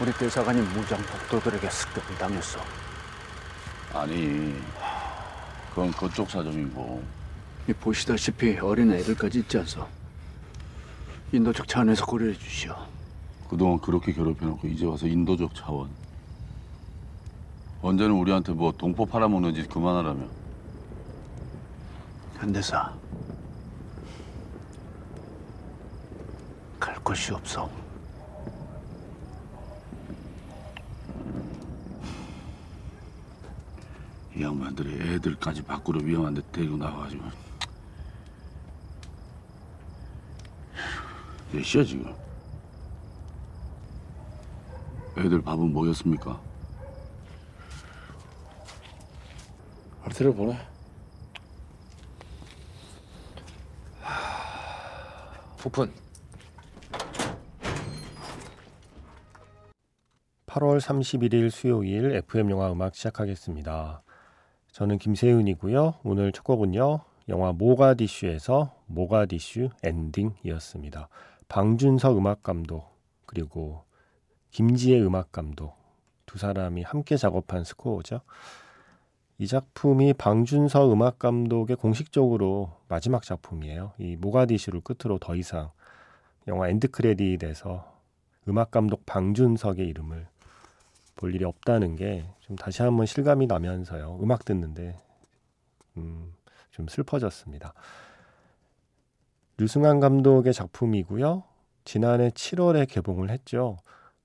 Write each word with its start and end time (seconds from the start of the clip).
우리 0.00 0.12
대사관이 0.12 0.60
무장 0.60 1.02
폭도들에게 1.02 1.68
습격당했어. 1.68 2.60
아니, 3.92 4.54
그건 5.70 5.90
그쪽 5.90 6.30
사정이고. 6.30 7.02
이 7.68 7.72
보시다시피 7.72 8.58
어린 8.58 8.92
애들까지 8.92 9.40
있지 9.40 9.58
않소. 9.58 9.86
인도적 11.32 11.66
차원에서 11.66 12.06
고려해 12.06 12.34
주시오. 12.38 12.76
그동안 13.50 13.80
그렇게 13.80 14.12
괴롭혀놓고 14.12 14.68
이제 14.68 14.86
와서 14.86 15.06
인도적 15.08 15.52
차원. 15.54 15.90
언제는 17.82 18.12
우리한테 18.14 18.52
뭐 18.52 18.72
동포 18.72 19.04
팔아먹는 19.04 19.52
짓 19.54 19.68
그만하라며. 19.68 20.26
한대사. 22.38 22.92
갈 26.78 26.94
곳이 27.02 27.32
없어. 27.32 27.68
이 34.38 34.42
양반들이 34.42 35.14
애들까지 35.14 35.64
밖으로 35.64 35.98
위험한 36.00 36.32
데 36.34 36.40
데리고 36.52 36.76
나와가지고. 36.76 37.24
몇 41.50 41.64
시야 41.64 41.82
지금? 41.82 42.14
애들 45.16 45.42
밥은 45.42 45.72
뭐였습니까? 45.72 46.40
아르테를 50.04 50.32
보내. 50.32 50.56
오픈. 55.66 55.92
8월 60.46 60.80
31일 60.80 61.50
수요일 61.50 62.12
FM 62.12 62.50
영화 62.50 62.70
음악 62.70 62.94
시작하겠습니다. 62.94 64.02
저는 64.72 64.98
김세윤이고요. 64.98 65.94
오늘 66.04 66.32
첫 66.32 66.44
곡은요. 66.44 67.00
영화 67.28 67.52
모가디슈에서 67.52 68.74
모가디슈 68.86 69.70
엔딩이었습니다. 69.82 71.08
방준석 71.48 72.16
음악 72.16 72.42
감독 72.42 72.86
그리고 73.26 73.84
김지혜 74.50 75.00
음악 75.00 75.32
감독 75.32 75.76
두 76.26 76.38
사람이 76.38 76.82
함께 76.82 77.16
작업한 77.16 77.64
스코어죠. 77.64 78.20
이 79.38 79.46
작품이 79.46 80.14
방준석 80.14 80.90
음악 80.92 81.18
감독의 81.18 81.76
공식적으로 81.76 82.72
마지막 82.88 83.22
작품이에요. 83.22 83.92
이 83.98 84.16
모가디슈를 84.16 84.80
끝으로 84.80 85.18
더 85.18 85.36
이상 85.36 85.70
영화 86.46 86.68
end 86.68 86.88
credit에서 86.88 87.98
음악 88.48 88.70
감독 88.70 89.04
방준석의 89.06 89.86
이름을 89.86 90.26
볼 91.18 91.34
일이 91.34 91.44
없다는 91.44 91.96
게 91.96 92.24
좀 92.48 92.56
다시 92.56 92.80
한번 92.80 93.04
실감이 93.04 93.46
나면서요. 93.46 94.18
음악 94.22 94.46
듣는데 94.46 94.96
음, 95.98 96.32
좀 96.70 96.88
슬퍼졌습니다. 96.88 97.74
류승완 99.58 100.00
감독의 100.00 100.54
작품이고요. 100.54 101.42
지난해 101.84 102.30
7월에 102.30 102.88
개봉을 102.88 103.28
했죠. 103.28 103.76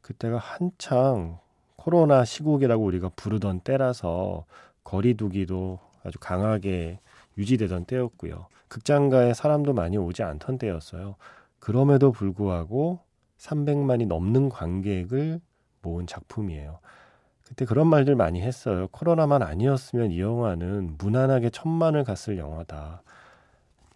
그때가 0.01 0.37
한창 0.37 1.39
코로나 1.75 2.23
시국이라고 2.23 2.81
우리가 2.81 3.09
부르던 3.09 3.59
때라서 3.59 4.45
거리두기도 4.85 5.79
아주 6.05 6.17
강하게 6.19 6.99
유지되던 7.37 7.85
때였고요. 7.85 8.47
극장가에 8.69 9.33
사람도 9.33 9.73
많이 9.73 9.97
오지 9.97 10.23
않던 10.23 10.59
때였어요. 10.59 11.15
그럼에도 11.59 12.13
불구하고 12.13 12.99
300만이 13.37 14.07
넘는 14.07 14.47
관객을 14.47 15.41
모은 15.83 16.07
작품이에요. 16.07 16.79
그때 17.43 17.65
그런 17.65 17.87
말들 17.87 18.15
많이 18.15 18.41
했어요. 18.41 18.87
코로나만 18.91 19.43
아니었으면 19.43 20.11
이 20.11 20.19
영화는 20.19 20.95
무난하게 20.97 21.51
천만을 21.51 22.03
갔을 22.03 22.39
영화다. 22.39 23.03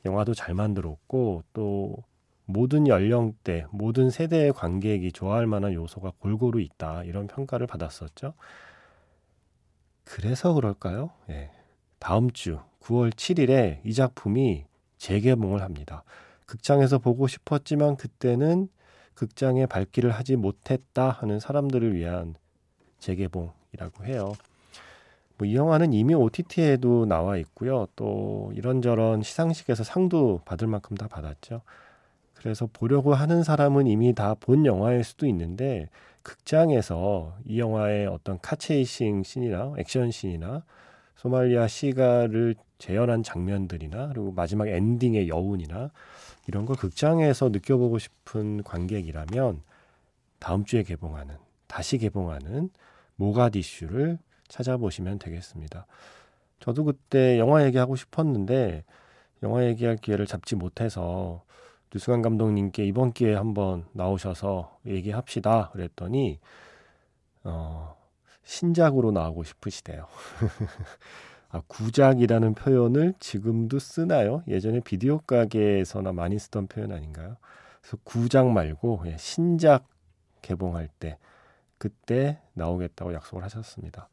영화도 0.05 0.35
잘 0.35 0.53
만들었고 0.53 1.43
또 1.53 2.03
모든 2.45 2.87
연령대, 2.87 3.65
모든 3.71 4.09
세대의 4.09 4.53
관객이 4.53 5.11
좋아할 5.11 5.47
만한 5.47 5.73
요소가 5.73 6.13
골고루 6.19 6.61
있다. 6.61 7.03
이런 7.03 7.27
평가를 7.27 7.67
받았었죠. 7.67 8.33
그래서 10.03 10.53
그럴까요? 10.53 11.11
예. 11.29 11.51
다음 11.99 12.31
주 12.31 12.59
9월 12.81 13.11
7일에 13.11 13.79
이 13.83 13.93
작품이 13.93 14.65
재개봉을 14.97 15.61
합니다. 15.61 16.03
극장에서 16.45 16.99
보고 16.99 17.27
싶었지만 17.27 17.97
그때는 17.97 18.69
극장에 19.17 19.65
발길을 19.65 20.11
하지 20.11 20.35
못했다 20.35 21.09
하는 21.09 21.39
사람들을 21.39 21.95
위한 21.95 22.35
재개봉이라고 22.99 24.05
해요. 24.05 24.33
뭐 25.37 25.47
이 25.47 25.55
영화는 25.55 25.93
이미 25.93 26.13
OTT에도 26.15 27.05
나와 27.05 27.37
있고요. 27.37 27.87
또 27.95 28.51
이런저런 28.55 29.21
시상식에서 29.23 29.83
상도 29.83 30.41
받을 30.45 30.67
만큼 30.67 30.95
다 30.97 31.07
받았죠. 31.07 31.61
그래서 32.35 32.67
보려고 32.71 33.13
하는 33.13 33.43
사람은 33.43 33.87
이미 33.87 34.13
다 34.13 34.35
본 34.35 34.65
영화일 34.65 35.03
수도 35.03 35.25
있는데 35.27 35.89
극장에서 36.23 37.35
이 37.45 37.59
영화의 37.59 38.07
어떤 38.07 38.39
카체이싱 38.41 39.23
씬이나 39.23 39.73
액션 39.77 40.11
씬이나 40.11 40.63
소말리아 41.15 41.67
시가를 41.67 42.55
재현한 42.79 43.23
장면들이나 43.23 44.09
그리고 44.09 44.31
마지막 44.31 44.67
엔딩의 44.67 45.29
여운이나 45.29 45.89
이런 46.47 46.65
걸 46.65 46.75
극장에서 46.75 47.49
느껴보고 47.49 47.99
싶은 47.99 48.63
관객이라면 48.63 49.61
다음 50.39 50.65
주에 50.65 50.83
개봉하는 50.83 51.35
다시 51.67 51.97
개봉하는 51.97 52.69
모가디슈를 53.17 54.17
찾아보시면 54.47 55.19
되겠습니다. 55.19 55.85
저도 56.59 56.85
그때 56.85 57.37
영화 57.37 57.65
얘기하고 57.65 57.95
싶었는데 57.95 58.83
영화 59.43 59.65
얘기할 59.65 59.97
기회를 59.97 60.25
잡지 60.25 60.55
못해서 60.55 61.43
류승환 61.91 62.21
감독님께 62.21 62.85
이번 62.85 63.13
기회에 63.13 63.35
한번 63.35 63.85
나오셔서 63.93 64.79
얘기합시다 64.85 65.69
그랬더니 65.71 66.39
어, 67.43 67.95
신작으로 68.43 69.11
나오고 69.11 69.43
싶으시대요. 69.43 70.07
아, 71.49 71.61
구작이라는 71.67 72.55
표현을 72.55 73.13
지금도 73.19 73.79
쓰나요? 73.79 74.43
예전에 74.47 74.81
비디오 74.81 75.19
가게에서나 75.19 76.11
많이 76.11 76.37
쓰던 76.37 76.67
표현 76.67 76.91
아닌가요? 76.91 77.37
그래서 77.81 77.97
구작 78.03 78.49
말고 78.49 79.03
예, 79.05 79.17
신작 79.17 79.87
개봉할 80.41 80.89
때 80.99 81.17
그때 81.77 82.39
나오겠다고 82.53 83.13
약속을 83.13 83.43
하셨습니다. 83.43 84.09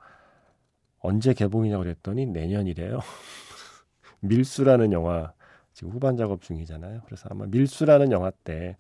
언제 1.00 1.34
개봉이냐고 1.34 1.82
그랬더니 1.82 2.26
내년이래요. 2.26 3.00
밀수라는 4.20 4.92
영화 4.92 5.32
지금 5.72 5.92
후반 5.92 6.16
작업 6.16 6.40
중이잖아요. 6.40 7.02
그래서 7.04 7.28
아마 7.30 7.46
밀수라는 7.46 8.12
영화 8.12 8.30
때 8.30 8.76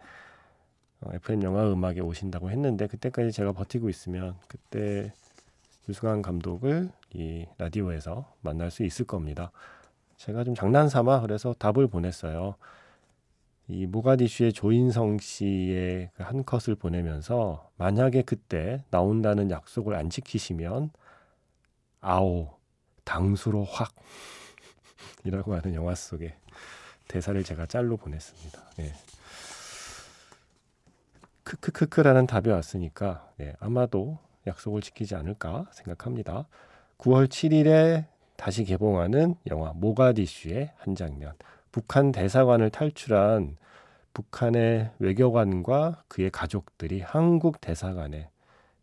어, 1.00 1.10
FM 1.12 1.42
영화 1.42 1.70
음악에 1.70 2.00
오신다고 2.00 2.50
했는데 2.50 2.86
그때까지 2.86 3.32
제가 3.32 3.52
버티고 3.52 3.88
있으면 3.88 4.36
그때 4.48 5.12
유승환 5.88 6.22
감독을 6.22 6.90
이 7.12 7.46
라디오에서 7.58 8.32
만날 8.40 8.70
수 8.70 8.84
있을 8.84 9.04
겁니다. 9.06 9.50
제가 10.16 10.44
좀 10.44 10.54
장난삼아 10.54 11.20
그래서 11.20 11.54
답을 11.54 11.88
보냈어요. 11.88 12.54
이 13.68 13.86
모가디슈의 13.86 14.52
조인성 14.52 15.18
씨의 15.18 16.10
그한 16.16 16.44
컷을 16.44 16.74
보내면서 16.74 17.70
만약에 17.76 18.22
그때 18.22 18.84
나온다는 18.90 19.50
약속을 19.50 19.94
안 19.94 20.10
지키시면 20.10 20.90
아오 22.00 22.58
당수로 23.04 23.64
확 23.64 23.94
이라고 25.24 25.54
하는 25.54 25.74
영화 25.74 25.94
속에 25.94 26.36
대사를 27.08 27.42
제가 27.42 27.66
짤로 27.66 27.96
보냈습니다. 27.96 28.60
예. 28.80 28.92
크크크크라는 31.44 32.26
답이 32.26 32.50
왔으니까 32.50 33.30
예, 33.40 33.54
아마도 33.60 34.18
약속을 34.46 34.80
지키지 34.82 35.14
않을까 35.14 35.66
생각합니다. 35.72 36.46
9월 36.98 37.28
7일에 37.28 38.06
다시 38.36 38.64
개봉하는 38.64 39.36
영화 39.50 39.72
모가디슈의 39.74 40.72
한 40.76 40.94
장면. 40.94 41.32
북한 41.72 42.12
대사관을 42.12 42.70
탈출한 42.70 43.56
북한의 44.12 44.92
외교관과 45.00 46.04
그의 46.08 46.30
가족들이 46.30 47.00
한국 47.00 47.60
대사관에 47.60 48.28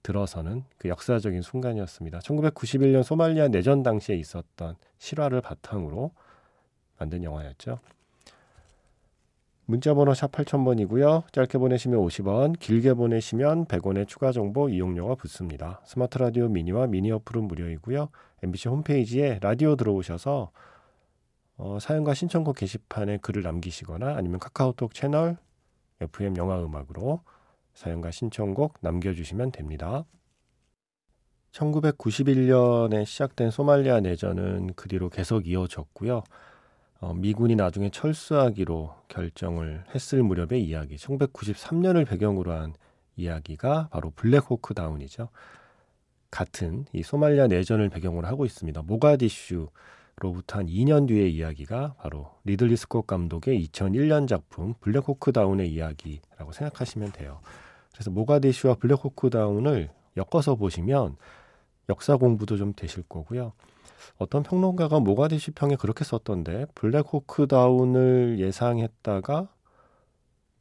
들어서는 0.04 0.64
그 0.78 0.90
역사적인 0.90 1.42
순간이었습니다. 1.42 2.20
1991년 2.20 3.04
소말리아 3.04 3.48
내전 3.48 3.84
당시에 3.84 4.16
있었던 4.16 4.76
실화를 4.98 5.42
바탕으로 5.42 6.12
만든 6.98 7.24
영화였죠. 7.24 7.80
문자번호 9.72 10.14
샵 10.14 10.34
8000번이고요. 10.34 11.32
짧게 11.32 11.58
보내시면 11.58 12.02
50원, 12.02 12.60
길게 12.60 12.94
보내시면 12.94 13.68
100원의 13.68 14.06
추가 14.06 14.34
정보 14.34 14.68
이용료가 14.68 15.16
붙습니다. 15.16 15.80
스마트 15.86 16.18
라디오 16.18 16.50
미니와 16.50 16.88
미니 16.88 17.10
어플은 17.10 17.46
무료이고요. 17.46 18.10
MBC 18.44 18.68
홈페이지에 18.68 19.40
라디오 19.42 19.78
들어오셔서 19.78 20.52
어, 21.56 21.78
사연과 21.80 22.14
신청곡 22.16 22.58
게시판에 22.58 23.20
글을 23.20 23.44
남기시거나 23.44 24.18
아니면 24.18 24.40
카카오톡 24.40 24.94
채널 24.94 25.38
FM 26.02 26.36
영화 26.36 26.62
음악으로 26.62 27.22
사연과 27.74 28.12
신청곡 28.12 28.74
남겨주시면 28.82 29.54
됩니다. 29.54 30.04
1991년에 31.54 33.06
시작된 33.06 33.52
소말리아 33.52 34.02
내전은 34.02 34.74
그 34.76 34.90
뒤로 34.90 35.10
계속 35.10 35.48
이어졌고요. 35.48 36.24
어, 37.02 37.16
미군이 37.16 37.56
나중에 37.56 37.90
철수하기로 37.90 38.94
결정을 39.08 39.84
했을 39.94 40.22
무렵의 40.22 40.64
이야기, 40.64 40.98
1993년을 40.98 42.08
배경으로 42.08 42.54
한 42.54 42.74
이야기가 43.18 43.90
바로 43.92 44.12
블랙호크 44.12 44.76
다운이죠. 44.76 45.30
같은 46.30 46.86
이 46.94 47.02
소말리아 47.02 47.48
내전을 47.48 47.90
배경으로 47.90 48.28
하고 48.28 48.46
있습니다. 48.46 48.84
모가디슈로부터 48.84 50.60
한 50.60 50.68
2년 50.68 51.08
뒤의 51.08 51.34
이야기가 51.34 51.96
바로 51.98 52.36
리들리 52.44 52.78
스콧 52.78 53.08
감독의 53.08 53.68
2001년 53.68 54.28
작품 54.28 54.76
블랙호크 54.80 55.32
다운의 55.32 55.74
이야기라고 55.74 56.52
생각하시면 56.52 57.14
돼요. 57.14 57.42
그래서 57.94 58.12
모가디슈와 58.12 58.76
블랙호크 58.76 59.32
다운을 59.32 59.90
엮어서 60.18 60.54
보시면 60.54 61.18
역사 61.90 62.16
공부도 62.16 62.58
좀 62.58 62.74
되실 62.74 63.02
거고요. 63.10 63.54
어떤 64.18 64.44
평론가가 64.44 65.00
모가디슈 65.00 65.52
평에 65.54 65.76
그렇게 65.76 66.04
썼던데 66.04 66.66
블랙호크 66.76 67.48
다운을 67.48 68.38
예상했다가 68.40 69.50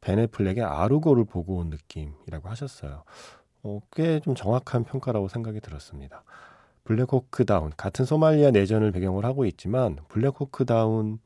벤 0.01 0.14
애플렉의 0.14 0.61
아르고를 0.63 1.25
보고 1.25 1.57
온 1.57 1.69
느낌이라고 1.69 2.49
하셨어요. 2.49 3.03
어, 3.63 3.79
꽤 3.93 4.19
좀 4.21 4.33
정확한 4.35 4.83
평가라고 4.83 5.27
생각이 5.27 5.59
들었습니다. 5.61 6.23
블랙호크 6.83 7.45
다운 7.45 7.71
같은 7.77 8.05
소말리아 8.05 8.49
내전을 8.51 8.91
배경으로 8.91 9.27
하고 9.27 9.45
있지만 9.45 9.97
블랙호크 10.09 10.65
다운이 10.65 11.19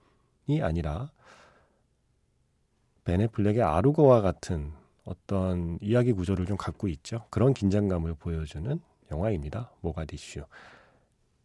아니라 0.62 1.10
벤 3.06 3.18
애플렉의 3.18 3.62
아르고와 3.62 4.22
같은 4.22 4.74
어떤 5.06 5.78
이야기 5.82 6.12
구조를 6.12 6.46
좀 6.46 6.58
갖고 6.58 6.88
있죠. 6.90 7.26
그런 7.30 7.54
긴장감을 7.54 8.16
보여주는 8.16 8.82
영화입니다. 9.12 9.72
모가디슈. 9.82 10.44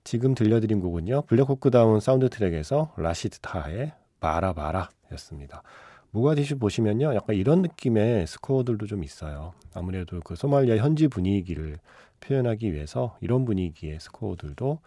지금 0.05 0.35
들려드린 0.35 0.81
곡은요. 0.81 1.23
블랙호크 1.23 1.70
다운 1.70 2.00
사운드 2.00 2.29
트랙에서 2.29 2.94
라시드 2.97 3.41
타하의 3.40 3.93
Barra 4.20 4.88
Barra였습니다. 5.12 5.62
모가디슈 6.12 6.58
보시면요. 6.58 7.14
약간 7.14 7.37
이런 7.37 7.62
느낌의 7.62 8.26
스코어들도 8.26 8.87
좀 8.87 9.05
있어요. 9.05 9.52
아무래도 9.75 10.20
그 10.20 10.35
소말리아 10.35 10.76
현지 10.76 11.08
분위기를 11.08 11.79
표현하기 12.20 12.73
위해서 12.73 13.17
이런 13.20 13.44
분위기의 13.44 14.00
스코어들도 14.00 14.79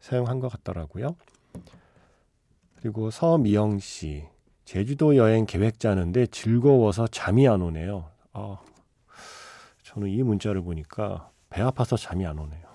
사용한 0.00 0.40
것 0.40 0.50
같더라고요. 0.52 1.16
그리고 2.76 3.10
서미영 3.10 3.78
씨. 3.78 4.24
제주도 4.64 5.14
여행 5.14 5.46
계획 5.46 5.78
짜는데 5.78 6.26
즐거워서 6.26 7.06
잠이 7.06 7.46
안 7.46 7.62
오네요. 7.62 8.10
아, 8.32 8.58
저는 9.84 10.08
이 10.08 10.22
문자를 10.24 10.60
보니까 10.62 11.30
배 11.50 11.62
아파서 11.62 11.96
잠이 11.96 12.26
안 12.26 12.38
오네요. 12.38 12.65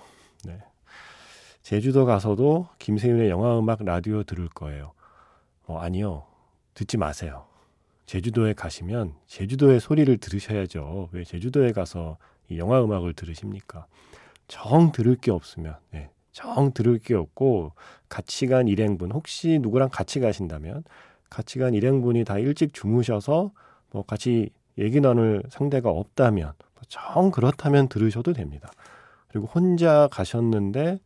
네. 1.71 1.77
제주도 1.77 2.05
가서도 2.05 2.67
김세윤의 2.79 3.29
영화 3.29 3.57
음악 3.57 3.85
라디오 3.85 4.23
들을 4.23 4.49
거예요. 4.49 4.91
어, 5.65 5.77
아니요. 5.77 6.25
듣지 6.73 6.97
마세요. 6.97 7.45
제주도에 8.05 8.53
가시면 8.53 9.13
제주도의 9.25 9.79
소리를 9.79 10.17
들으셔야죠. 10.17 11.07
왜 11.13 11.23
제주도에 11.23 11.71
가서 11.71 12.17
이 12.49 12.57
영화 12.57 12.83
음악을 12.83 13.13
들으십니까? 13.13 13.85
정 14.49 14.91
들을 14.91 15.15
게 15.15 15.31
없으면, 15.31 15.77
네. 15.91 16.09
정 16.33 16.73
들을 16.73 16.99
게 16.99 17.15
없고, 17.15 17.71
같이 18.09 18.47
간 18.47 18.67
일행분, 18.67 19.13
혹시 19.13 19.57
누구랑 19.61 19.87
같이 19.93 20.19
가신다면, 20.19 20.83
같이 21.29 21.57
간 21.57 21.73
일행분이 21.73 22.25
다 22.25 22.37
일찍 22.37 22.73
주무셔서, 22.73 23.51
뭐 23.91 24.03
같이 24.03 24.49
얘기 24.77 24.99
나눌 24.99 25.41
상대가 25.49 25.89
없다면, 25.89 26.51
정 26.89 27.31
그렇다면 27.31 27.87
들으셔도 27.87 28.33
됩니다. 28.33 28.69
그리고 29.29 29.47
혼자 29.47 30.09
가셨는데, 30.11 30.99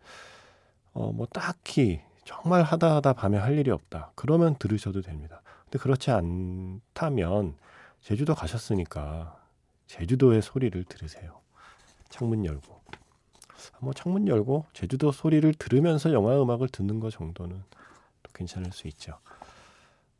어, 0.96 1.12
뭐 1.12 1.28
딱히 1.28 2.00
정말 2.24 2.64
하다 2.64 2.96
하다 2.96 3.14
밤에 3.14 3.38
할 3.38 3.58
일이 3.60 3.70
없다. 3.70 4.14
그러면 4.16 4.56
들으셔도 4.56 5.02
됩니다. 5.02 5.42
근데 5.66 5.78
그렇지 5.78 6.10
않다면 6.10 7.56
제주도 8.02 8.34
가셨으니까 8.34 9.38
제주도의 9.88 10.42
소리를 10.42 10.84
들으세요. 10.86 11.42
창문 12.10 12.46
열고. 12.46 12.82
뭐 13.82 13.94
창문 13.94 14.28
열고 14.28 14.66
제주도 14.74 15.12
소리를 15.12 15.54
들으면서 15.56 16.14
영화 16.14 16.42
음악을 16.42 16.70
듣는 16.70 17.00
것 17.00 17.12
정도는 17.12 17.62
또 18.24 18.32
괜찮을 18.34 18.72
수 18.72 18.88
있죠. 18.88 19.20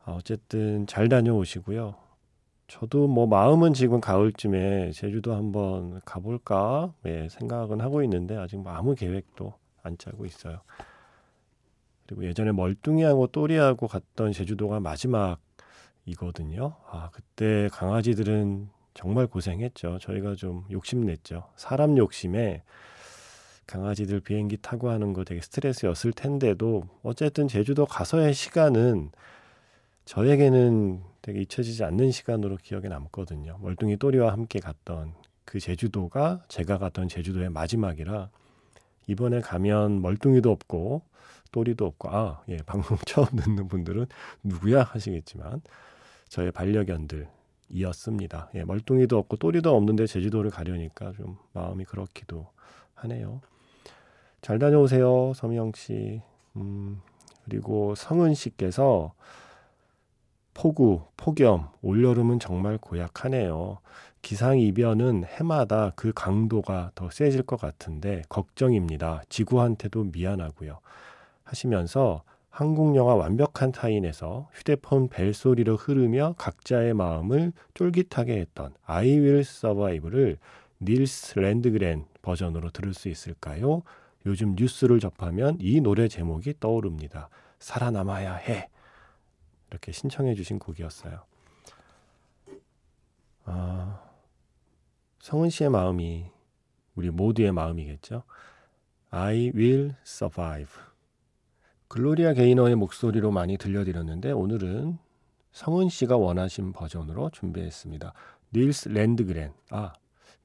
아, 0.04 0.12
어쨌든 0.12 0.86
잘 0.88 1.08
다녀오시고요. 1.08 1.96
저도 2.68 3.08
뭐 3.08 3.28
마음은 3.28 3.74
지금 3.74 4.02
가을쯤에 4.02 4.92
제주도 4.92 5.36
한번 5.36 6.02
가볼까 6.04 6.94
예, 7.06 7.30
생각은 7.30 7.80
하고 7.80 8.04
있는데 8.04 8.36
아직 8.36 8.58
뭐 8.58 8.74
아무 8.74 8.94
계획도 8.94 9.54
안 9.86 9.98
짜고 9.98 10.26
있어요. 10.26 10.62
그리고 12.06 12.26
예전에 12.26 12.52
멀뚱이하고 12.52 13.28
또리하고 13.28 13.88
갔던 13.88 14.32
제주도가 14.32 14.80
마지막이거든요. 14.80 16.76
아, 16.90 17.10
그때 17.12 17.70
강아지들은 17.72 18.70
정말 18.94 19.28
고생했죠. 19.28 20.00
저희가 20.00 20.36
좀 20.36 20.66
욕심냈죠. 20.72 21.50
사람 21.56 21.98
욕심에 21.98 22.64
강아지들 23.68 24.20
비행기 24.20 24.58
타고 24.58 24.90
하는 24.90 25.14
거 25.14 25.24
되게 25.24 25.42
스트레스였을 25.42 26.14
텐데도 26.14 26.88
어쨌든 27.04 27.48
제주도 27.48 27.86
가서의 27.86 28.34
시간은 28.34 29.12
저에게는 30.06 31.02
되게 31.24 31.42
잊혀지지 31.42 31.84
않는 31.84 32.12
시간으로 32.12 32.58
기억에 32.58 32.88
남거든요. 32.88 33.58
멀뚱이 33.60 33.98
또리와 33.98 34.32
함께 34.32 34.60
갔던 34.60 35.16
그 35.44 35.60
제주도가 35.60 36.44
제가 36.48 36.78
갔던 36.78 37.08
제주도의 37.08 37.50
마지막이라 37.50 38.30
이번에 39.08 39.42
가면 39.42 40.02
멀뚱이도 40.02 40.52
없고 40.52 41.04
또리도 41.52 41.86
없고 41.86 42.10
아, 42.10 42.44
예, 42.50 42.58
방송 42.66 42.98
처음 43.06 43.28
듣는 43.28 43.68
분들은 43.68 44.08
누구야 44.44 44.84
하시겠지만 44.84 45.62
저의 46.28 46.52
반려견들이었습니다. 46.52 48.52
예, 48.56 48.64
멀뚱이도 48.64 49.18
없고 49.18 49.38
또리도 49.38 49.76
없는데 49.76 50.08
제주도를 50.08 50.52
가려니까 50.52 51.14
좀 51.14 51.38
마음이 51.54 51.86
그렇기도 51.86 52.48
하네요. 52.96 53.42
잘 54.42 54.60
다녀오세요, 54.60 55.34
서미영 55.34 55.72
씨. 55.76 56.22
음, 56.58 57.02
그리고 57.46 57.96
성은 57.96 58.34
씨께서 58.34 59.14
폭우, 60.56 61.02
폭염, 61.18 61.68
올여름은 61.84 62.40
정말 62.40 62.80
고약하네요. 62.80 63.78
기상이변은 64.24 65.26
해마다 65.26 65.92
그 65.96 66.12
강도가 66.16 66.90
더 66.96 67.12
세질 67.12 67.44
것 67.44 67.60
같은데 67.60 68.24
걱정입니다. 68.30 69.22
지구한테도 69.30 70.06
미안하고요. 70.06 70.80
하시면서 71.44 72.24
한국 72.50 72.96
영화 72.96 73.16
완벽한 73.16 73.74
타인에서 73.74 74.48
휴대폰 74.54 75.10
벨소리로 75.10 75.76
흐르며 75.76 76.34
각자의 76.38 76.94
마음을 76.94 77.52
쫄깃하게 77.74 78.38
했던 78.40 78.74
I 78.86 79.20
Will 79.20 79.40
Survive를 79.40 80.38
닐스 80.82 81.38
랜드그렌 81.38 82.06
버전으로 82.22 82.70
들을 82.70 82.94
수 82.94 83.10
있을까요? 83.10 83.84
요즘 84.26 84.56
뉴스를 84.58 85.02
접하면 85.02 85.58
이 85.60 85.82
노래 85.82 86.08
제목이 86.08 86.56
떠오릅니다. 86.62 87.30
살아남아야 87.60 88.36
해. 88.36 88.70
이렇게 89.76 89.92
신청해 89.92 90.36
주신 90.36 90.58
곡이었어요. 90.58 91.22
아, 93.44 94.02
성은 95.20 95.50
씨의 95.50 95.70
마음이 95.70 96.32
우리 96.96 97.12
모두의 97.12 97.52
마음이겠죠. 97.52 98.24
I 99.12 99.52
will 99.54 99.96
survive. 100.06 100.72
글로리아 101.90 102.34
게이너의 102.34 102.76
목소리로 102.76 103.32
많이 103.32 103.58
들려드렸는데 103.58 104.32
오늘은 104.32 104.98
성은 105.52 105.90
씨가 105.90 106.18
원하신 106.18 106.72
버전으로 106.72 107.30
준비했습니다. 107.32 108.14
닐스 108.56 108.90
랜드그렌. 108.90 109.54
아, 109.70 109.94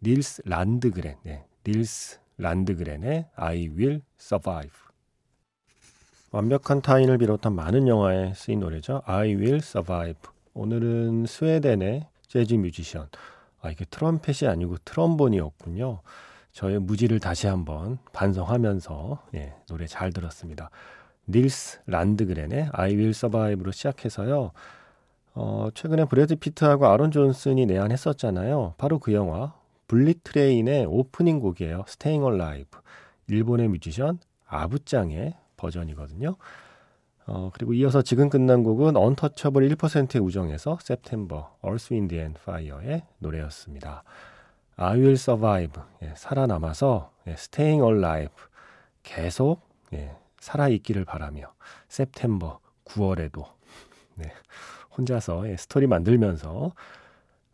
닐스 0.03 0.43
란드그렌. 0.45 1.19
네. 1.23 1.47
닐스 1.67 2.19
란드그렌의 2.37 3.31
I 3.37 3.69
will 3.69 4.03
survive. 4.19 4.90
완벽한 6.33 6.81
타인을 6.81 7.19
비롯한 7.19 7.55
많은 7.55 7.89
영화에 7.89 8.35
쓰인 8.35 8.61
노래죠. 8.61 9.03
I 9.05 9.35
will 9.35 9.57
survive. 9.57 10.21
오늘은 10.55 11.27
스웨덴의 11.27 12.07
재즈 12.29 12.55
뮤지션. 12.55 13.09
아, 13.61 13.71
이게 13.71 13.85
트럼펫이 13.85 14.49
아니고 14.49 14.77
트럼본이었군요. 14.85 16.03
저의 16.53 16.79
무지를 16.79 17.19
다시 17.19 17.49
한번 17.49 17.99
반성하면서 18.13 19.23
예, 19.35 19.55
노래 19.69 19.87
잘 19.87 20.13
들었습니다. 20.13 20.71
닐스 21.29 21.81
란드그렌의 21.87 22.71
I 22.73 22.93
Will 22.93 23.11
Survive로 23.11 23.73
시작해서요. 23.73 24.53
어, 25.35 25.69
최근에 25.75 26.05
브래드 26.05 26.37
피트하고 26.37 26.87
아론 26.87 27.11
존슨이 27.11 27.67
내한했었잖아요. 27.67 28.75
바로 28.79 29.01
그 29.01 29.13
영화 29.13 29.55
불릿 29.89 30.15
트레인의 30.23 30.87
오프닝 30.87 31.41
곡이에요. 31.41 31.85
Staying 31.89 32.25
Alive. 32.25 32.81
일본의 33.27 33.69
뮤지션 33.69 34.21
아부짱의 34.47 35.35
버전이거든요. 35.61 36.37
어, 37.27 37.51
그리고 37.53 37.75
이어서 37.75 38.03
지금 38.03 38.29
끝난 38.29 38.65
곡은 38.65 38.97
언터처블 38.97 39.69
1%의 39.69 40.21
우정에서 40.21 40.79
September, 40.81 41.45
Earth, 41.65 41.95
Wind 41.95 42.17
and 42.17 42.41
Fire의 42.41 43.03
노래였습니다. 43.19 44.03
I 44.77 44.97
will 44.99 45.13
survive. 45.13 45.83
예, 46.03 46.13
살아남아서 46.17 47.13
예, 47.29 47.33
staying 47.33 47.85
alive. 47.85 48.35
계속 49.03 49.61
예, 49.93 50.17
살아있기를 50.41 51.05
바라며 51.05 51.53
September 51.91 52.57
9월에도 52.87 53.45
네, 54.17 54.33
혼자서 54.97 55.49
예, 55.49 55.57
스토리 55.57 55.87
만들면서 55.87 56.73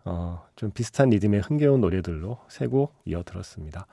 어, 0.04 0.46
좀 0.54 0.70
비슷한 0.70 1.10
리듬의 1.10 1.40
흥겨운 1.40 1.80
노래들로 1.80 2.38
세 2.48 2.68
곡 2.68 2.94
이어 3.04 3.22
들었습니다. 3.24 3.86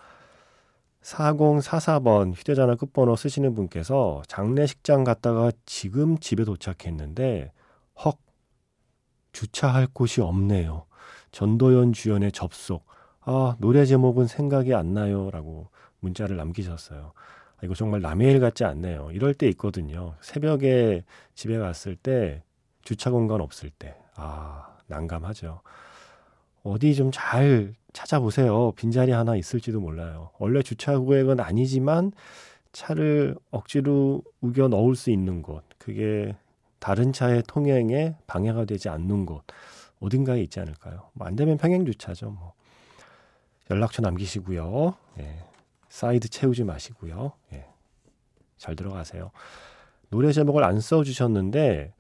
4044번 1.04 2.34
휴대전화 2.34 2.76
끝번호 2.76 3.16
쓰시는 3.16 3.54
분께서 3.54 4.22
장례식장 4.28 5.04
갔다가 5.04 5.52
지금 5.66 6.18
집에 6.18 6.46
도착했는데 6.46 7.52
헉 8.06 8.18
주차할 9.34 9.88
곳이 9.94 10.22
없네요. 10.22 10.86
전도연 11.32 11.94
주연의 11.94 12.32
접속. 12.32 12.86
아, 13.22 13.56
노래 13.60 13.86
제목은 13.86 14.28
생각이 14.28 14.74
안 14.74 14.94
나요. 14.94 15.30
라고 15.32 15.70
문자를 16.00 16.38
남기셨어요. 16.38 17.14
아, 17.58 17.60
이거 17.64 17.74
정말 17.74 18.02
남의 18.02 18.32
일 18.32 18.40
같지 18.40 18.64
않네요. 18.64 19.10
이럴 19.12 19.34
때 19.34 19.48
있거든요. 19.50 20.16
새벽에 20.22 21.04
집에 21.34 21.58
갔을 21.58 21.96
때 21.96 22.44
주차 22.84 23.10
공간 23.12 23.42
없을 23.42 23.72
때. 23.72 23.98
아, 24.16 24.78
난감하죠. 24.88 25.62
어디 26.64 26.96
좀 26.96 27.12
잘 27.12 27.74
찾아보세요. 27.94 28.72
빈자리 28.72 29.12
하나 29.12 29.36
있을지도 29.36 29.80
몰라요. 29.80 30.32
원래 30.40 30.62
주차 30.64 30.98
구역은 30.98 31.40
아니지만 31.40 32.12
차를 32.72 33.36
억지로 33.52 34.24
우겨 34.42 34.68
넣을 34.68 34.96
수 34.96 35.12
있는 35.12 35.42
곳. 35.44 35.64
그게 35.78 36.36
다른 36.80 37.14
차의 37.14 37.44
통행에 37.48 38.16
방해가 38.26 38.66
되지 38.66 38.90
않는 38.90 39.26
곳. 39.26 39.44
어딘가에 40.00 40.42
있지 40.42 40.60
않을까요? 40.60 41.10
뭐 41.14 41.28
안 41.28 41.36
되면 41.36 41.58
평행 41.58 41.86
주차죠. 41.86 42.32
뭐. 42.32 42.54
연락처 43.70 44.02
남기시고요. 44.02 44.96
예. 45.20 45.38
사이드 45.90 46.30
채우지 46.30 46.64
마시고요. 46.64 47.34
예. 47.54 47.68
잘 48.58 48.76
들어가세요. 48.76 49.32
노래 50.10 50.32
제목을 50.32 50.64
안 50.64 50.80
써주셨는데 50.80 51.94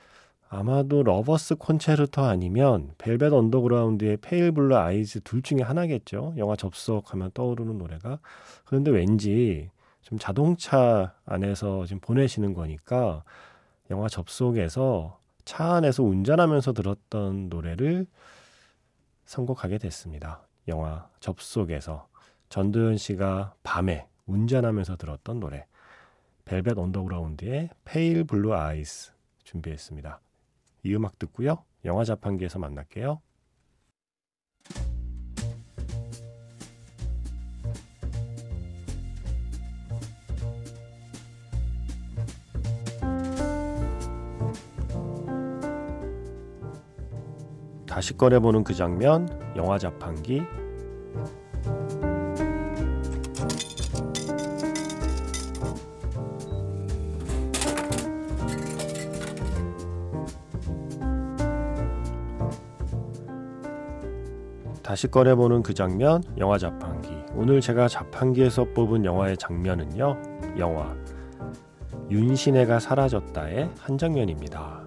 아마도 0.55 1.01
Lover's 1.01 1.55
Concerto 1.55 2.21
아니면 2.21 2.93
벨벳 2.99 3.33
언더그라운드의 3.33 4.17
Pale 4.17 4.51
Blue 4.51 4.75
Eyes 4.75 5.21
둘 5.21 5.41
중에 5.41 5.63
하나겠죠. 5.63 6.35
영화 6.37 6.55
접속하면 6.55 7.31
떠오르는 7.33 7.79
노래가. 7.79 8.19
그런데 8.63 8.91
왠지 8.91 9.71
좀 10.03 10.19
자동차 10.19 11.15
안에서 11.25 11.85
지금 11.87 11.99
보내시는 12.01 12.53
거니까 12.53 13.23
영화 13.89 14.07
접속에서 14.07 15.19
차 15.43 15.73
안에서 15.73 16.03
운전하면서 16.03 16.73
들었던 16.73 17.49
노래를 17.49 18.05
선곡하게 19.25 19.79
됐습니다. 19.79 20.47
영화 20.67 21.09
접속에서 21.19 22.07
전도연 22.49 22.97
씨가 22.97 23.55
밤에 23.63 24.07
운전하면서 24.27 24.97
들었던 24.97 25.39
노래 25.39 25.65
벨벳 26.45 26.77
언더그라운드의 26.77 27.71
Pale 27.85 28.25
Blue 28.25 28.53
Eyes 28.53 29.13
준비했습니다. 29.45 30.19
이 30.83 30.95
음악 30.95 31.17
듣고요. 31.17 31.63
영화 31.85 32.03
자판기에서 32.03 32.59
만날게요. 32.59 33.21
다시 47.85 48.17
꺼내보는 48.17 48.63
그 48.63 48.73
장면, 48.73 49.29
영화 49.55 49.77
자판기. 49.77 50.41
다시 65.03 65.11
꺼내보는 65.11 65.63
그 65.63 65.73
장면, 65.73 66.23
영화 66.37 66.57
자판기. 66.57 67.09
오늘 67.35 67.59
제가 67.59 67.89
자판기에서 67.89 68.63
뽑은 68.73 69.03
영화의 69.03 69.35
장면은요, 69.35 70.17
영화 70.57 70.95
윤신혜가 72.09 72.79
사라졌다의 72.79 73.69
한 73.81 73.97
장면입니다. 73.97 74.81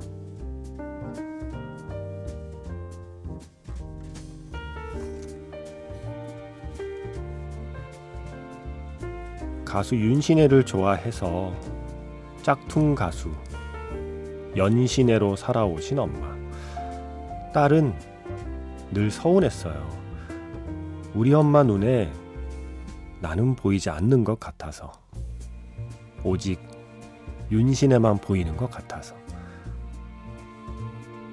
가수 9.66 9.96
윤신혜를 9.96 10.64
좋아해서 10.64 11.52
짝퉁 12.40 12.94
가수 12.94 13.30
연신혜로 14.56 15.36
살아오신 15.36 15.98
엄마. 15.98 16.34
딸은 17.52 17.92
늘 18.92 19.10
서운했어요. 19.10 20.05
우리 21.16 21.32
엄마 21.32 21.62
눈에 21.62 22.12
나는 23.22 23.56
보이지 23.56 23.88
않는 23.88 24.22
것 24.22 24.38
같아서. 24.38 24.92
오직 26.22 26.60
윤신혜만 27.50 28.18
보이는 28.18 28.54
것 28.54 28.70
같아서. 28.70 29.16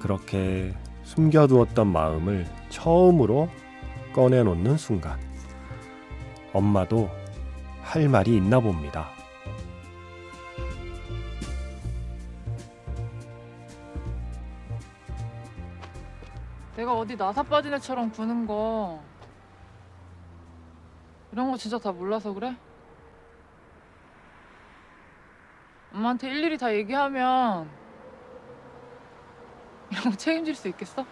그렇게 0.00 0.72
숨겨두었던 1.02 1.86
마음을 1.86 2.46
처음으로 2.70 3.50
꺼내놓는 4.14 4.78
순간. 4.78 5.20
엄마도 6.54 7.10
할 7.82 8.08
말이 8.08 8.38
있나 8.38 8.60
봅니다. 8.60 9.10
내가 16.74 16.96
어디 16.96 17.14
나사 17.16 17.42
빠진 17.42 17.74
애처럼 17.74 18.10
구는 18.10 18.46
거 18.46 19.02
이런 21.34 21.50
거 21.50 21.56
진짜 21.56 21.76
다 21.78 21.90
몰라서 21.90 22.32
그래? 22.32 22.56
엄마한테 25.92 26.28
일일이 26.30 26.56
다 26.56 26.72
얘기하면 26.72 27.68
이런 29.90 30.04
거 30.04 30.10
책임질 30.12 30.54
수 30.54 30.68
있겠어? 30.68 31.04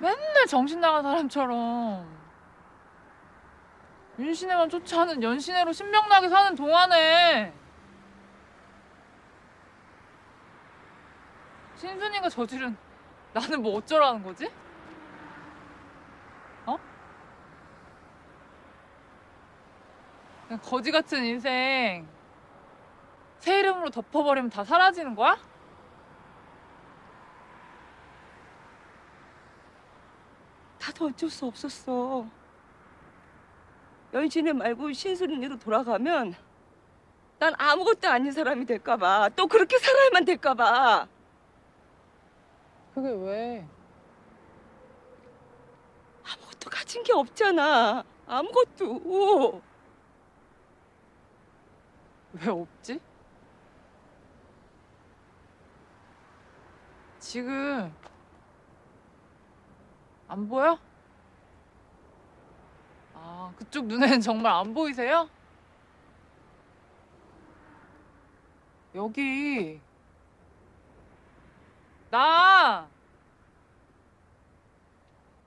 맨날 0.00 0.46
정신 0.46 0.80
나간 0.80 1.02
사람처럼 1.02 2.14
윤신혜만 4.18 4.68
쫓아하는 4.68 5.22
연신혜로 5.22 5.72
신명나게 5.72 6.28
사는 6.28 6.54
동안에 6.54 7.54
신순이가 11.76 12.28
저지른 12.28 12.76
나는 13.32 13.62
뭐 13.62 13.78
어쩌라는 13.78 14.22
거지? 14.22 14.50
어? 16.66 16.78
거지 20.62 20.90
같은 20.90 21.24
인생 21.24 22.06
새 23.38 23.58
이름으로 23.60 23.90
덮어버리면 23.90 24.50
다 24.50 24.64
사라지는 24.64 25.14
거야? 25.14 25.36
나도 30.80 31.06
어쩔 31.06 31.30
수 31.30 31.46
없었어. 31.46 32.26
연신혜 34.12 34.52
말고 34.52 34.92
신수린이로 34.92 35.58
돌아가면 35.58 36.34
난 37.38 37.52
아무것도 37.58 38.08
아닌 38.08 38.30
사람이 38.30 38.64
될까봐 38.64 39.30
또 39.34 39.46
그렇게 39.48 39.76
살아야만 39.78 40.24
될까봐 40.24 41.08
그게 42.94 43.08
왜? 43.10 43.66
아무것도 46.64 46.70
가진 46.70 47.02
게 47.02 47.12
없잖아. 47.12 48.04
아무것도. 48.26 49.62
왜 52.32 52.48
없지? 52.48 53.00
지금 57.20 57.94
안 60.28 60.48
보여? 60.48 60.78
아, 63.14 63.52
그쪽 63.56 63.86
눈에는 63.86 64.20
정말 64.20 64.52
안 64.52 64.74
보이세요? 64.74 65.28
여기 68.94 69.80
나! 72.10 72.93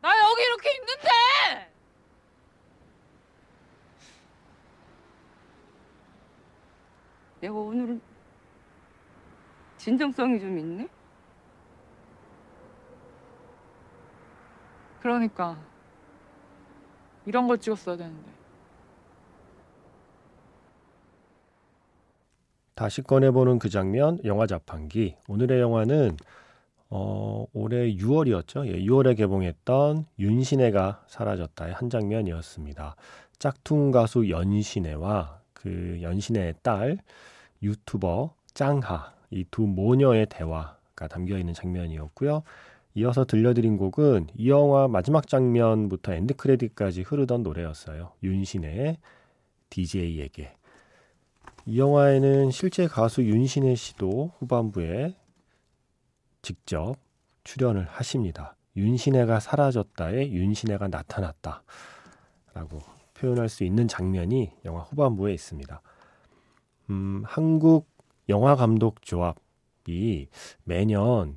나 0.01 0.10
여기 0.10 0.44
이렇게 0.44 0.70
있는데! 0.75 1.08
내가 7.42 7.54
오늘은 7.54 8.01
진정성이 9.77 10.39
좀 10.39 10.58
있네. 10.58 10.88
그러니까 15.01 15.58
이런 17.25 17.48
걸 17.48 17.58
찍었어야 17.60 17.96
되는데. 17.98 18.32
다시 22.74 23.01
꺼내보는 23.01 23.58
그 23.60 23.70
장면, 23.70 24.20
영화 24.24 24.46
자판기. 24.46 25.18
오늘의 25.27 25.62
영화는 25.62 26.18
어, 26.89 27.46
올해 27.53 27.94
6월이었죠. 27.96 28.67
예, 28.67 28.79
6월에 28.84 29.17
개봉했던 29.17 30.06
윤시내가 30.20 31.04
사라졌다의 31.08 31.74
한 31.74 31.89
장면이었습니다. 31.89 32.96
짝퉁 33.39 33.91
가수 33.91 34.29
연시내와 34.30 35.42
그 35.53 36.00
연시내의 36.01 36.56
딸 36.63 36.98
유튜버 37.62 38.34
짱하 38.53 39.13
이 39.32 39.44
두 39.51 39.63
모녀의 39.63 40.27
대화가 40.27 41.08
담겨 41.10 41.38
있는 41.38 41.53
장면이었고요. 41.53 42.44
이어서 42.96 43.25
들려드린 43.25 43.77
곡은 43.77 44.27
이 44.36 44.50
영화 44.50 44.88
마지막 44.88 45.27
장면부터 45.27 46.13
end 46.13 46.36
credit까지 46.36 47.04
흐르던 47.03 47.44
노래였어요. 47.44 48.13
윤시내의 48.24 48.98
DJ에게. 49.70 50.53
이 51.65 51.79
영화에는 51.79 52.50
실제 52.51 52.88
가수 52.88 53.24
윤신혜 53.24 53.75
씨도 53.75 54.32
후반부에 54.39 55.13
직접 56.48 56.96
출연을 57.44 57.84
하십니다. 57.89 58.56
윤신혜가 58.77 59.42
사라졌다에 59.42 60.32
윤신혜가 60.32 60.88
나타났다. 60.88 61.62
라고 62.54 62.80
표현할 63.16 63.50
수 63.50 63.66
있는 63.66 63.89
장면이 63.89 64.54
영화 64.63 64.80
후반부에 64.80 65.34
있습니다. 65.34 65.82
음, 66.89 67.24
한국 67.25 67.89
영화 68.30 68.56
감독 68.56 69.01
조합이 69.01 70.30
매년 70.63 71.36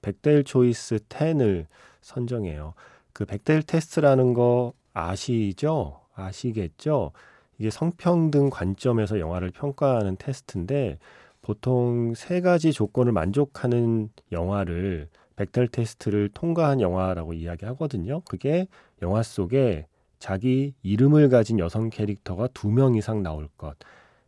백델 0.00 0.44
초이스 0.44 0.98
10을 1.08 1.66
선정해요. 2.00 2.74
그 3.12 3.24
백델 3.24 3.64
테스트라는 3.64 4.32
거 4.32 4.74
아시죠? 4.92 6.02
아시겠죠? 6.14 7.10
이게 7.58 7.68
성평등 7.68 8.50
관점에서 8.50 9.18
영화를 9.18 9.50
평가하는 9.50 10.14
테스트인데 10.18 11.00
보통 11.42 12.14
세 12.14 12.40
가지 12.40 12.72
조건을 12.72 13.12
만족하는 13.12 14.10
영화를 14.30 15.08
백델 15.36 15.68
테스트를 15.68 16.28
통과한 16.30 16.80
영화라고 16.80 17.32
이야기하거든요. 17.34 18.20
그게 18.22 18.66
영화 19.02 19.22
속에 19.22 19.86
자기 20.18 20.74
이름을 20.82 21.28
가진 21.30 21.58
여성 21.58 21.90
캐릭터가 21.90 22.48
두 22.54 22.68
명 22.70 22.94
이상 22.94 23.22
나올 23.22 23.48
것, 23.58 23.76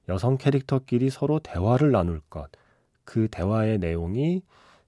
여성 0.08 0.36
캐릭터끼리 0.38 1.10
서로 1.10 1.38
대화를 1.40 1.92
나눌 1.92 2.20
것, 2.30 2.48
그 3.04 3.28
대화의 3.30 3.78
내용이 3.78 4.42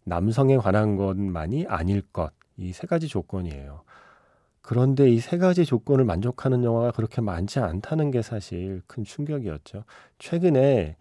남성에 0.05 0.57
관한 0.59 0.97
것만이 0.97 1.67
아닐 1.69 2.03
것, 2.03 2.33
이 2.59 2.73
세 2.73 2.87
가지 2.87 3.07
조건이에요. 3.09 3.83
그런데 4.63 5.11
이 5.11 5.21
세 5.21 5.39
가지 5.39 5.65
조건을 5.65 6.05
만족하는 6.05 6.65
영화가 6.65 6.93
그렇게 6.93 7.21
많지 7.21 7.61
않다는 7.61 8.11
게 8.11 8.23
사실 8.23 8.83
큰 8.87 9.05
충격이었죠. 9.05 9.85
최근에 10.19 10.97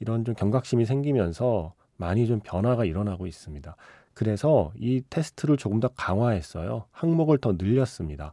이런 0.00 0.24
좀 0.24 0.34
경각심이 0.34 0.84
생기면서 0.86 1.74
많이 1.96 2.26
좀 2.26 2.40
변화가 2.40 2.84
일어나고 2.84 3.26
있습니다. 3.26 3.76
그래서 4.14 4.72
이 4.76 5.02
테스트를 5.10 5.56
조금 5.56 5.80
더 5.80 5.88
강화했어요. 5.88 6.84
항목을 6.92 7.38
더 7.38 7.52
늘렸습니다. 7.52 8.32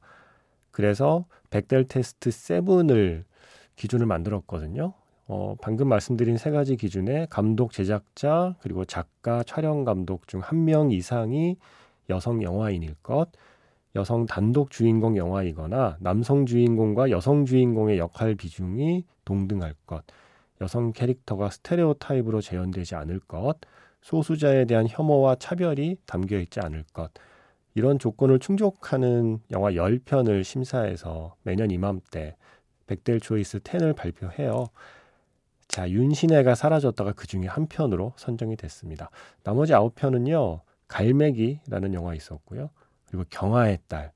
그래서 0.72 1.26
백델 1.50 1.86
테스트 1.88 2.30
7을 2.30 3.24
기준을 3.76 4.06
만들었거든요. 4.06 4.94
어, 5.28 5.56
방금 5.62 5.90
말씀드린 5.90 6.38
세 6.38 6.52
가지 6.52 6.78
기준에 6.78 7.28
감독, 7.30 7.74
제작자, 7.74 8.56
그리고 8.62 8.86
작가, 8.86 9.44
촬영 9.44 9.84
감독 9.84 10.28
중 10.28 10.42
한 10.42 10.66
명 10.66 10.92
이상이 10.92 11.58
여성 12.10 12.42
영화인일 12.44 12.96
것, 13.04 13.30
여성 13.96 14.26
단독 14.26 14.72
주인공 14.72 15.18
영화이거나 15.18 15.98
남성 16.00 16.46
주인공과 16.46 17.10
여성 17.10 17.46
주인공의 17.46 17.98
역할 17.98 18.36
비중이 18.36 19.04
동등할 19.26 19.74
것, 19.86 20.04
여성 20.62 20.92
캐릭터가 20.92 21.50
스테레오 21.50 21.96
타입으로 21.96 22.42
재현되지 22.42 22.96
않을 22.96 23.20
것, 23.20 23.58
소수자에 24.02 24.66
대한 24.66 24.88
혐오와 24.88 25.36
차별이 25.36 25.98
담겨 26.06 26.38
있지 26.38 26.60
않을 26.60 26.84
것, 26.94 27.12
이런 27.76 28.00
조건을 28.00 28.40
충족하는 28.40 29.40
영화 29.52 29.72
10편을 29.72 30.44
심사해서 30.44 31.36
매년 31.44 31.70
이맘때 31.70 32.36
백델 32.88 33.20
초이스 33.20 33.60
10을 33.60 33.96
발표해요. 33.96 34.70
자, 35.68 35.90
윤신혜가 35.90 36.56
사라졌다가 36.56 37.12
그 37.12 37.28
중에 37.28 37.46
한 37.46 37.68
편으로 37.68 38.14
선정이 38.16 38.56
됐습니다. 38.56 39.12
나머지 39.44 39.74
아홉 39.74 39.94
편은요, 39.96 40.62
갈매기라는 40.88 41.94
영화 41.94 42.16
있었고요. 42.16 42.70
그리고 43.08 43.26
경아의 43.30 43.80
딸, 43.88 44.12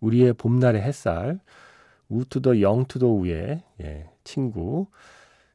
우리의 0.00 0.34
봄날의 0.34 0.82
햇살, 0.82 1.40
우투더 2.08 2.60
영투더 2.60 3.06
우의 3.06 3.62
예, 3.80 4.10
친구, 4.24 4.86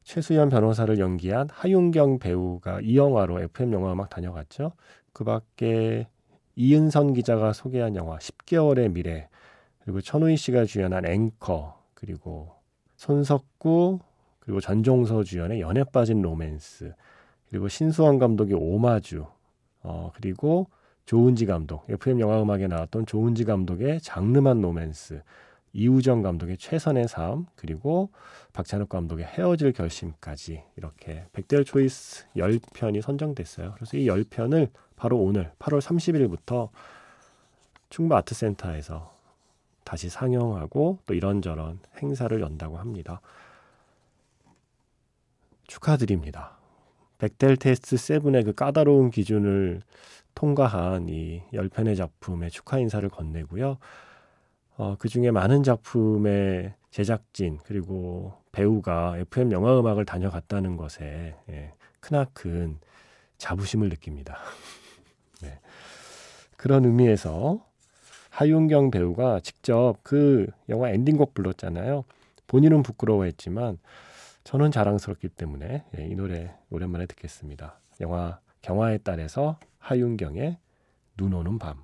최수연 0.04 0.50
변호사를 0.50 0.98
연기한 0.98 1.50
하윤경 1.52 2.20
배우가 2.20 2.82
이 2.82 2.98
영화로 2.98 3.42
FM 3.42 3.74
영화 3.74 3.94
음악 3.94 4.10
다녀갔죠. 4.10 4.72
그 5.14 5.24
밖에 5.24 6.08
이은선 6.56 7.14
기자가 7.14 7.54
소개한 7.54 7.96
영화 7.96 8.18
10개월의 8.18 8.92
미래, 8.92 9.30
그리고 9.80 10.02
천우희 10.02 10.38
씨가 10.38 10.66
주연한 10.66 11.06
앵커, 11.06 11.82
그리고 11.94 12.54
손석구, 12.96 14.00
그리고 14.40 14.60
전종서 14.60 15.24
주연의 15.24 15.62
연애 15.62 15.84
빠진 15.84 16.22
로맨스, 16.22 16.94
그리고 17.50 17.68
신수원 17.68 18.20
감독의 18.20 18.56
오마주, 18.56 19.26
어, 19.84 20.12
그리고 20.16 20.68
조은지 21.06 21.46
감독, 21.46 21.90
FM 21.90 22.20
영화 22.20 22.42
음악에 22.42 22.68
나왔던 22.68 23.06
조은지 23.06 23.46
감독의 23.46 24.02
장르만 24.02 24.62
로맨스, 24.62 25.22
이우정 25.74 26.22
감독의 26.22 26.58
최선의 26.58 27.08
삶, 27.08 27.46
그리고 27.56 28.10
박찬욱 28.54 28.90
감독의 28.90 29.26
헤어질 29.26 29.74
결심까지 29.74 30.64
이렇게 30.76 31.26
벡델 31.34 31.63
초이스 31.64 32.26
10편이 32.36 33.02
선정됐어요. 33.02 33.74
그래서 33.76 33.98
이 33.98 34.08
10편을 34.08 34.70
바로 34.96 35.18
오늘 35.20 35.52
8월 35.60 35.82
30일부터 35.82 36.70
충무 37.90 38.16
아트센터에서 38.16 39.14
다시 39.84 40.10
상영하고 40.10 41.00
또 41.06 41.14
이런저런 41.14 41.80
행사를 42.02 42.40
연다고 42.40 42.78
합니다. 42.78 43.22
축하드립니다. 45.68 46.58
백델 47.18 47.58
테스트 47.58 47.96
7의 47.96 48.46
그 48.46 48.54
까다로운 48.54 49.12
기준을 49.12 49.82
통과한 50.36 51.10
이 51.10 51.44
10편의 51.54 51.98
작품에 51.98 52.50
축하 52.50 52.78
인사를 52.80 53.08
건네고요. 53.10 53.78
어, 54.80 54.96
그 54.98 55.10
중에 55.10 55.30
많은 55.30 55.62
작품의 55.62 56.74
제작진 56.89 57.60
그리고 57.65 58.32
배우가 58.54 59.18
FM 59.18 59.52
영화 59.52 59.78
음악을 59.78 60.06
다녀갔다는 60.06 60.78
것에 60.78 61.36
예, 61.50 61.74
크나큰 62.00 62.80
자부심을 63.38 63.89
느낍니다. 63.89 64.38
네. 65.44 65.60
그런 66.56 66.86
의미에서 66.86 67.62
하윤경 68.30 68.89
배우가 68.92 69.42
직접 69.42 69.96
그 70.02 70.48
영화 70.70 70.92
엔딩곡 70.92 71.34
불렀잖아요. 71.34 72.06
본인은 72.48 72.82
부끄러워했지만 72.82 73.80
저는 74.46 74.72
자랑스럽기 74.72 75.28
때문에 75.28 75.84
예, 75.98 76.06
이 76.06 76.15
노래 76.15 76.56
오랜만에 76.70 77.06
듣겠습니다. 77.06 77.82
영화 78.00 78.39
경화의 78.62 79.00
딸에서 79.04 79.60
하윤경의 79.80 80.58
눈 81.18 81.34
오는 81.34 81.60
밤. 81.60 81.84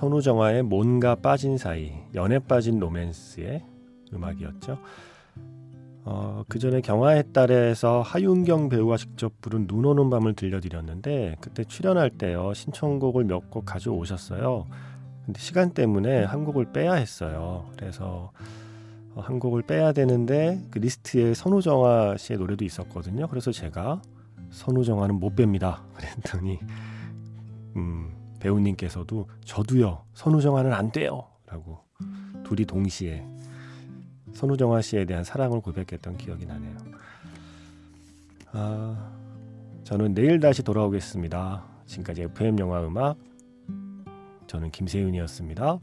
선우정아의 0.00 0.62
뭔가 0.62 1.14
빠진 1.14 1.58
사이, 1.58 1.92
연애 2.14 2.38
빠진 2.38 2.78
로맨스의 2.78 3.62
음악이었죠. 4.14 4.78
어, 6.04 6.42
그 6.48 6.58
전에 6.58 6.80
경아의 6.80 7.24
딸에서 7.34 8.00
하윤경 8.00 8.70
배우가 8.70 8.96
직접 8.96 9.38
부른 9.42 9.66
눈 9.66 9.84
오는 9.84 10.08
밤을 10.08 10.32
들려드렸는데 10.34 11.36
그때 11.42 11.64
출연할 11.64 12.08
때요 12.10 12.54
신청곡을 12.54 13.24
몇 13.24 13.50
곡 13.50 13.66
가져오셨어요. 13.66 14.66
근데 15.26 15.38
시간 15.38 15.74
때문에 15.74 16.24
한 16.24 16.46
곡을 16.46 16.72
빼야 16.72 16.94
했어요. 16.94 17.66
그래서 17.76 18.32
어, 19.14 19.20
한 19.20 19.38
곡을 19.38 19.62
빼야 19.62 19.92
되는데 19.92 20.62
그 20.70 20.78
리스트에 20.78 21.34
선우정아 21.34 22.16
씨의 22.16 22.38
노래도 22.38 22.64
있었거든요. 22.64 23.28
그래서 23.28 23.52
제가 23.52 24.00
선우정아는 24.50 25.16
못 25.16 25.36
뺍니다. 25.36 25.80
그랬더니 25.94 26.58
음, 27.76 28.12
배우님께서도 28.40 29.28
저도요 29.44 30.04
선우정아는 30.14 30.72
안 30.72 30.90
돼요 30.90 31.26
라고 31.46 31.78
둘이 32.44 32.64
동시에 32.64 33.24
선우정아 34.32 34.80
씨에 34.80 35.04
대한 35.04 35.24
사랑을 35.24 35.60
고백했던 35.60 36.16
기억이 36.16 36.46
나네요. 36.46 36.76
아, 38.52 39.12
저는 39.84 40.14
내일 40.14 40.40
다시 40.40 40.62
돌아오겠습니다. 40.62 41.64
지금까지 41.86 42.22
FM 42.22 42.58
영화 42.58 42.84
음악 42.84 43.16
저는 44.46 44.70
김세윤이었습니다. 44.70 45.78